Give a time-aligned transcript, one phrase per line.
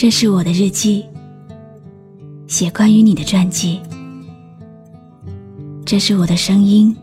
[0.00, 1.04] 这是我的日记，
[2.46, 3.78] 写关于你的传记。
[5.84, 6.96] 这是我的声音，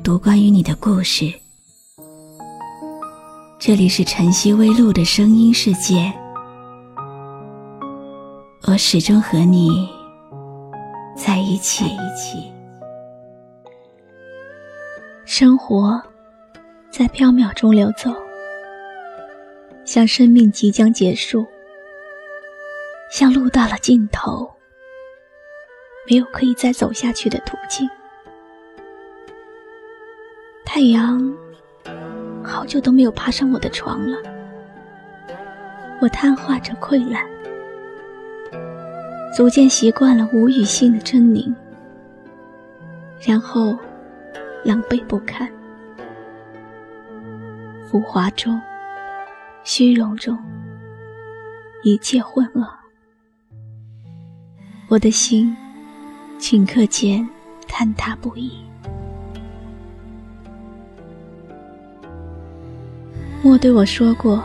[0.00, 1.28] 读关于你的故事。
[3.58, 6.12] 这里是晨曦微露的声音世界，
[8.68, 9.88] 我始终和你
[11.16, 11.84] 在一起。
[15.24, 16.00] 生活
[16.92, 18.14] 在飘渺中流走，
[19.84, 21.44] 像生命即将结束，
[23.10, 24.52] 像路到了尽头，
[26.08, 27.88] 没有可以再走下去的途径。
[30.64, 31.34] 太阳
[32.44, 34.18] 好久都没有爬上我的床了，
[36.00, 37.24] 我瘫痪着溃烂，
[39.36, 41.54] 逐渐习惯了无语性的狰狞，
[43.26, 43.76] 然后。
[44.64, 45.48] 狼狈不堪，
[47.88, 48.60] 浮华中，
[49.62, 50.36] 虚荣中，
[51.84, 52.66] 一切混噩。
[54.88, 55.56] 我的心，
[56.38, 57.28] 顷刻间
[57.68, 58.52] 坍塌不已。
[63.42, 64.40] 莫对我说过，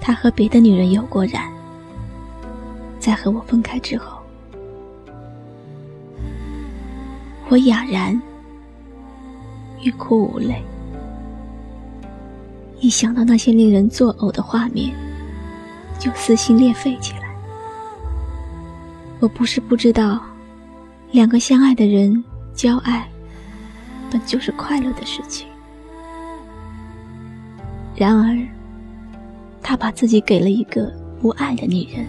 [0.00, 1.50] 他和别的女人有过染，
[2.98, 4.18] 在和我分开之后，
[7.48, 8.20] 我哑然。
[9.80, 10.62] 欲哭无泪，
[12.78, 14.94] 一想到那些令人作呕的画面，
[15.98, 17.21] 就撕心裂肺起来。
[19.22, 20.20] 我不是不知道，
[21.12, 23.08] 两个相爱的人交爱，
[24.10, 25.46] 本就是快乐的事情。
[27.94, 28.36] 然而，
[29.62, 32.04] 他把自己给了一个不爱的女人。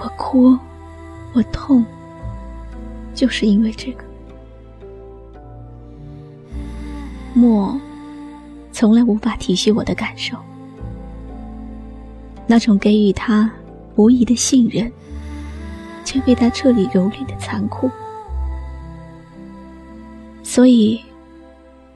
[0.00, 0.56] 我哭，
[1.32, 1.84] 我痛，
[3.12, 4.04] 就是因为这个。
[7.34, 7.76] 莫，
[8.70, 10.36] 从来无法体恤我的感受。
[12.46, 13.50] 那种给予他
[13.96, 14.88] 无疑的信任，
[16.06, 17.90] 却被他彻底蹂躏的残酷。
[20.42, 21.04] 所以，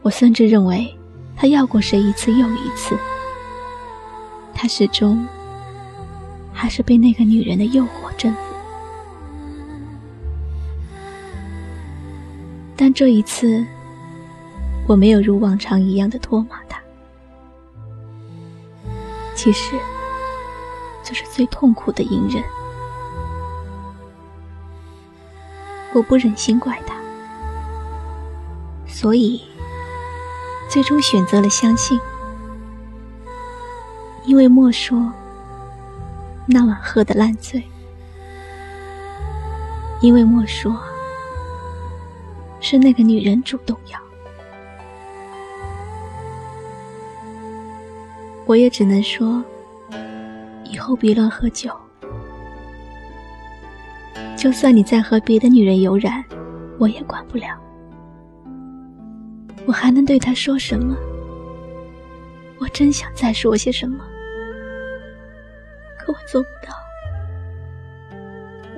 [0.02, 0.94] 我甚至认为，
[1.34, 2.94] 他要过谁一次又一次，
[4.52, 5.26] 他始终
[6.52, 8.40] 还是被那个女人的诱惑征服。
[12.76, 13.64] 但这一次。
[14.88, 16.80] 我没有如往常一样的唾骂他，
[19.36, 19.76] 其实
[21.04, 22.42] 这是最痛苦的隐忍。
[25.92, 26.94] 我不忍心怪他，
[28.86, 29.42] 所以
[30.68, 31.98] 最终选择了相信，
[34.24, 35.12] 因为莫说
[36.46, 37.62] 那晚喝的烂醉，
[40.00, 40.78] 因为莫说
[42.60, 43.98] 是那个女人主动要。
[48.46, 49.42] 我也只能说，
[50.64, 51.70] 以后别乱喝酒。
[54.40, 56.24] 就算你再和别的女人有染，
[56.78, 57.60] 我也管不了。
[59.66, 60.96] 我还能对他说什么？
[62.58, 64.02] 我真想再说些什么，
[65.98, 66.72] 可我做不到。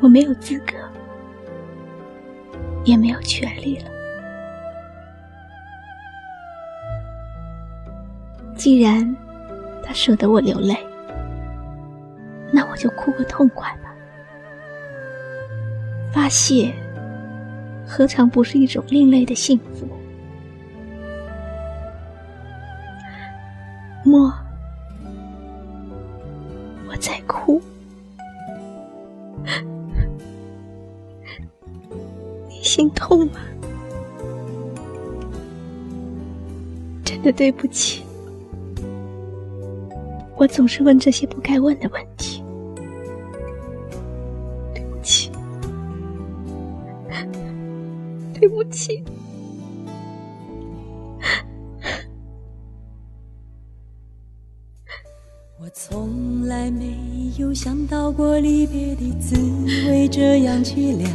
[0.00, 0.74] 我没有资格，
[2.82, 3.84] 也没有权利了。
[8.56, 9.16] 既然。
[9.84, 10.76] 他舍得我流泪，
[12.52, 13.92] 那我就哭个痛快吧。
[16.12, 16.72] 发泄，
[17.86, 19.88] 何尝不是一种另类的幸福？
[24.04, 24.32] 莫，
[26.88, 27.62] 我在哭，
[32.48, 33.40] 你心痛吗？
[37.04, 38.04] 真的对不起。
[40.36, 42.31] 我总是问这些不该问的问题，
[48.42, 49.04] 对不起。
[55.60, 56.97] 我从来没
[57.39, 59.36] 有想到过离别的滋
[59.89, 61.09] 味这样凄凉，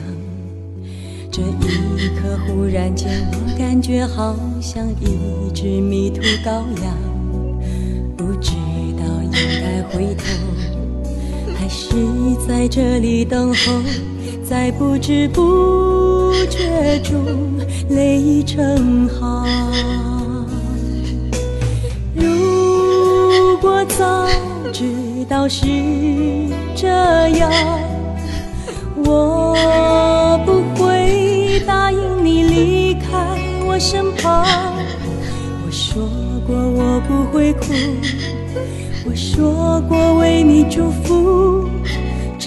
[1.29, 6.95] 这一刻忽然间，我感觉好像一只迷途羔羊，
[8.15, 8.51] 不知
[8.97, 9.03] 道。
[9.23, 9.31] 应
[9.61, 10.23] 该回头，
[11.53, 11.89] 还是
[12.47, 13.81] 在这里等候，
[14.49, 17.59] 在不知不觉中
[17.89, 19.45] 泪已成行。
[22.15, 24.25] 如果早
[24.71, 24.85] 知
[25.27, 25.65] 道是
[26.73, 26.87] 这
[27.37, 27.51] 样，
[29.03, 34.45] 我不会答应你离开我身旁。
[35.65, 36.07] 我说
[36.47, 37.73] 过我不会哭。
[39.05, 41.67] 我说过为你祝福，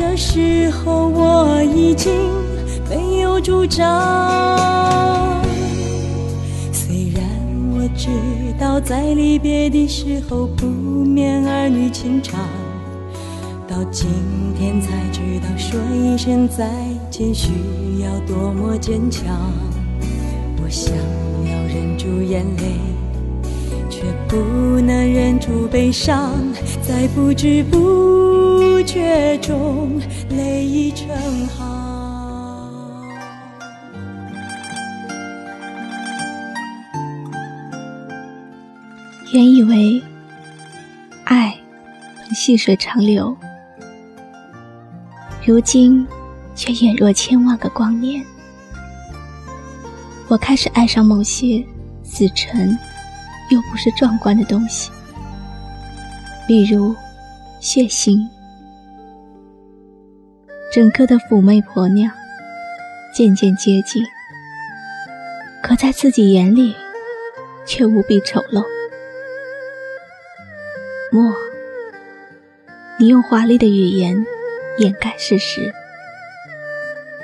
[0.01, 2.11] 这时候我已经
[2.89, 3.85] 没有主张。
[6.73, 7.23] 虽然
[7.75, 8.09] 我知
[8.59, 12.41] 道在离别的时候不免儿女情长，
[13.69, 14.09] 到今
[14.59, 16.67] 天才知道说一声再
[17.11, 17.51] 见需
[18.03, 19.53] 要多么坚强。
[20.63, 20.97] 我想
[21.45, 22.81] 要忍住眼泪。
[23.91, 26.33] 却不能忍住悲伤，
[26.81, 30.01] 在不知不觉中
[30.31, 31.09] 泪已成
[31.49, 31.81] 行。
[39.33, 40.03] 原以为
[41.25, 41.57] 爱
[42.25, 43.37] 能细水长流，
[45.47, 46.07] 如今
[46.55, 48.25] 却眼若千万个光年。
[50.29, 51.65] 我开始爱上某些
[52.03, 52.79] 死沉。
[53.51, 54.93] 又不是壮观的东西，
[56.47, 56.95] 比如
[57.59, 58.29] 血腥。
[60.73, 62.13] 整个的妩媚婆娘
[63.13, 64.05] 渐渐接近，
[65.61, 66.77] 可在自己眼里
[67.67, 68.65] 却无比丑陋。
[71.11, 71.35] 莫，
[73.01, 74.25] 你用华丽的语言
[74.79, 75.75] 掩盖事实，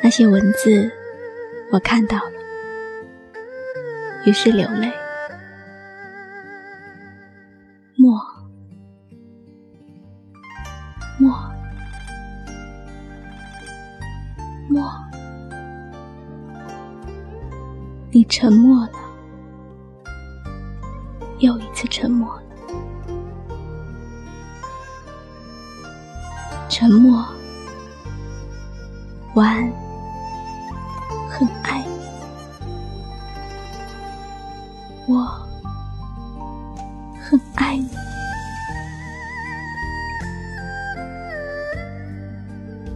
[0.03, 0.91] 那些文字
[1.71, 2.33] 我看到了，
[4.25, 4.91] 于是流泪。
[26.69, 27.25] 沉默，
[29.35, 29.73] 晚安
[31.31, 31.89] 很爱你，
[35.07, 35.25] 我
[37.23, 37.89] 很爱你。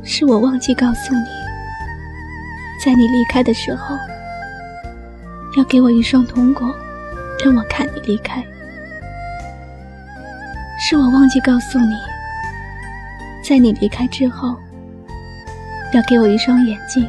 [0.04, 1.26] 是我忘记告诉你，
[2.84, 3.96] 在你离开的时候，
[5.56, 6.70] 要给我一双瞳孔，
[7.44, 8.44] 让我看你离开。
[10.82, 11.94] 是我忘记告诉你，
[13.50, 14.56] 在你离开之后，
[15.92, 17.04] 要给我一双眼睛，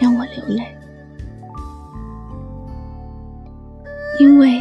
[0.00, 0.66] 让我流泪。
[4.18, 4.58] 因为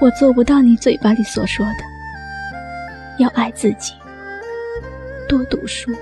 [0.00, 1.84] 我做不到你嘴巴里所说的，
[3.18, 3.92] 要爱自己。
[5.28, 5.92] 多读书，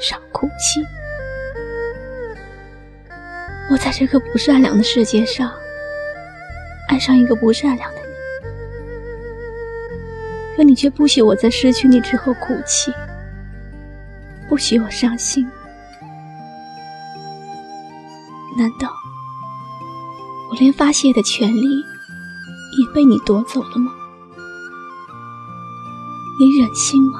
[0.00, 0.86] 少哭泣。
[3.68, 5.52] 我在这个不善良的世界上，
[6.86, 8.00] 爱上一个不善良的，
[10.56, 12.92] 可你却不许我在失去你之后哭泣，
[14.48, 15.44] 不许我伤心。
[18.56, 18.88] 难道
[20.50, 23.92] 我连发泄的权利也被你夺走了吗？
[26.38, 27.18] 你忍心吗？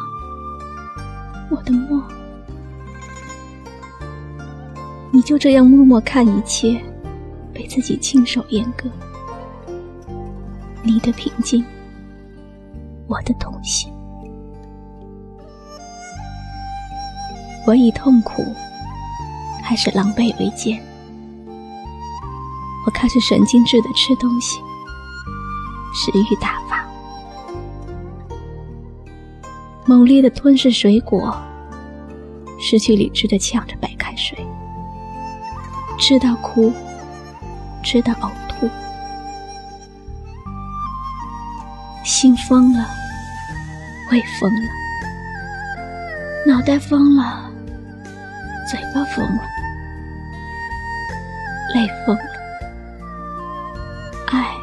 [1.50, 2.02] 我的墨，
[5.10, 6.80] 你就这样默默看一切
[7.52, 8.88] 被自己亲手阉割。
[10.84, 11.64] 你的平静，
[13.06, 13.92] 我的痛心。
[17.66, 18.44] 我以痛苦
[19.62, 20.82] 还是狼狈为奸？
[22.86, 24.58] 我开始神经质的吃东西，
[25.94, 26.84] 食欲大发。
[29.86, 31.34] 猛烈的吞噬水果，
[32.60, 34.38] 失去理智的呛着白开水，
[35.98, 36.70] 吃到哭，
[37.82, 38.30] 吃到呕
[42.04, 42.86] 心疯了，
[44.12, 44.68] 胃疯了，
[46.46, 47.50] 脑袋疯了，
[48.70, 49.42] 嘴巴疯了，
[51.74, 52.22] 泪疯了，
[54.26, 54.54] 爱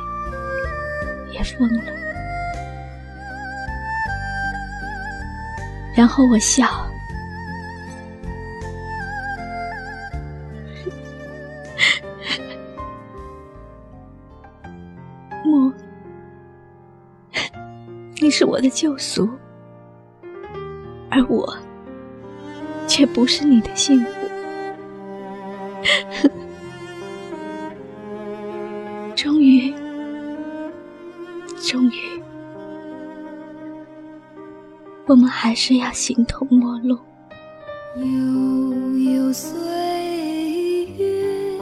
[1.33, 1.83] 也疯了。
[5.95, 6.87] 然后我笑，
[18.21, 19.27] 你是我的救赎，
[21.09, 21.57] 而我
[22.87, 24.11] 却不是你的幸福。
[29.17, 29.73] 终于，
[31.63, 32.21] 终于。
[35.07, 36.99] 我们还是要形同陌路。
[37.95, 38.03] 悠
[38.99, 39.57] 悠岁
[40.95, 41.57] 月，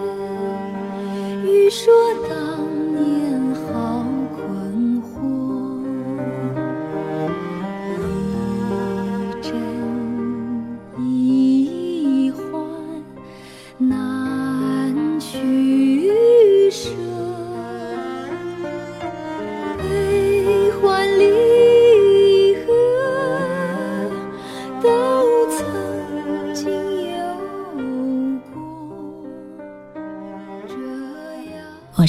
[1.45, 1.93] 欲说
[2.29, 2.58] 当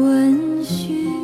[0.00, 1.21] 问询